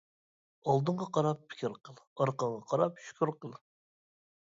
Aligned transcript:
ئالدىڭغا 0.73 1.07
قاراپ 1.19 1.45
پىكىر 1.53 1.77
قىل، 1.89 2.01
ئارقاڭغا 2.07 2.67
قاراپ 2.75 3.01
شۈكۈر 3.11 3.37
قىل. 3.43 3.59